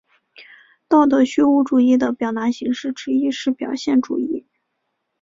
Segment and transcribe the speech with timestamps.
[0.87, 4.47] 道德虚无主义的表达形式之一是表现主义。